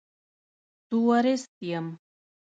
[0.87, 1.87] تورېست یم.